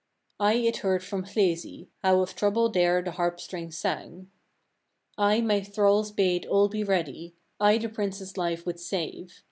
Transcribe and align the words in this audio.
30. 0.39 0.49
I 0.49 0.53
it 0.65 0.77
heard 0.77 1.03
from 1.03 1.25
Hlesey, 1.25 1.85
how 2.01 2.21
of 2.23 2.35
trouble 2.35 2.69
there 2.69 3.03
the 3.03 3.11
harp 3.11 3.39
strings 3.39 3.77
sang. 3.77 4.31
31. 5.17 5.29
I 5.29 5.41
my 5.41 5.61
thralls 5.61 6.11
bade 6.11 6.47
all 6.47 6.67
be 6.69 6.83
ready: 6.83 7.35
I 7.59 7.77
the 7.77 7.87
prince's 7.87 8.35
life 8.35 8.65
would 8.65 8.79
save. 8.79 9.35